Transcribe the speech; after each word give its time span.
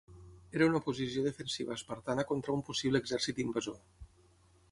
Era 0.59 0.67
una 0.69 0.79
posició 0.85 1.25
defensiva 1.25 1.75
espartana 1.75 2.25
contra 2.31 2.55
un 2.59 2.65
possible 2.71 3.01
exèrcit 3.05 3.45
invasor. 3.47 3.79